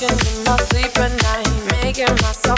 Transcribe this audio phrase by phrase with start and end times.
[0.00, 2.57] Watching in my sleep at night, making myself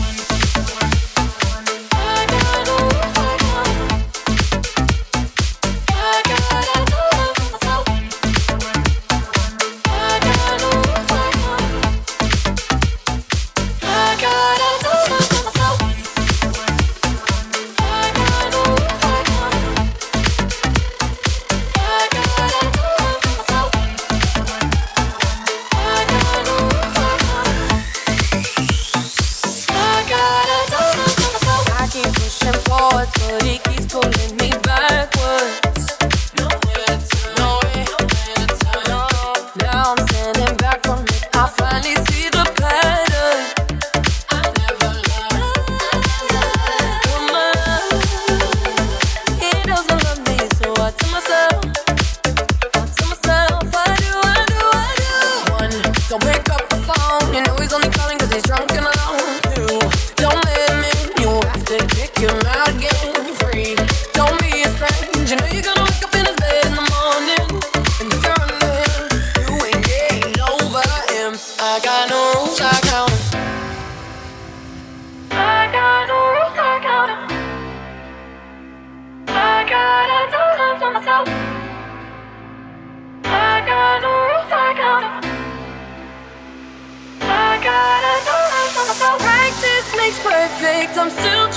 [33.19, 33.60] for it.
[71.63, 73.11] I got no rules, I count.
[75.29, 77.11] I got no rules, I count.
[79.27, 81.27] I got a ton of myself.
[83.25, 85.05] I got no rules, I count.
[87.21, 89.19] I got a ton of myself.
[89.21, 91.50] Practice makes perfect, I'm still.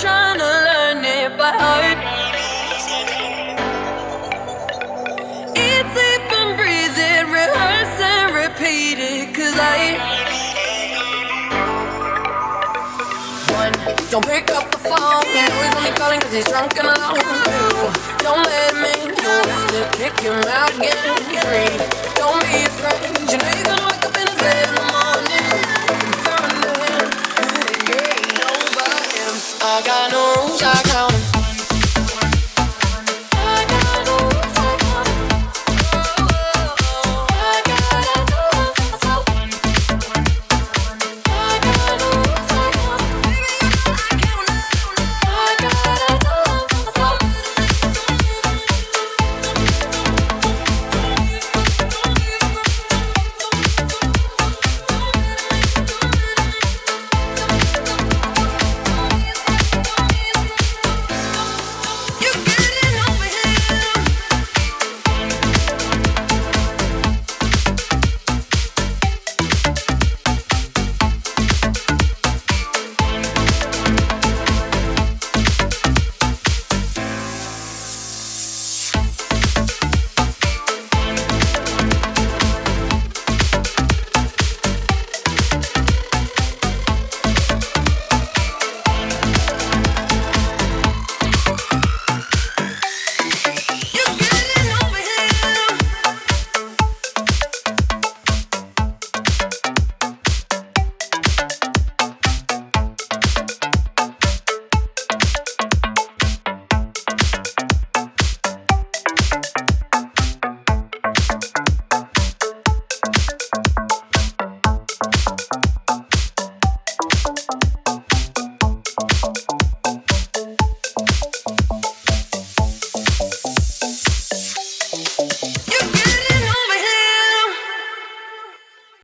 [14.10, 15.24] Don't pick up the phone.
[15.34, 17.18] You know he's only calling cause he's drunk and alone.
[18.18, 19.16] Don't let him in.
[19.16, 20.96] You'll have to kick him out again.
[21.42, 21.72] Free.
[22.14, 23.00] Don't be afraid.
[23.30, 25.48] You know you're gonna wake up in his bed in the morning.
[26.22, 27.06] Thunder him.
[28.44, 29.34] Over him.
[29.62, 30.62] I got no rules.
[30.62, 31.33] I count him.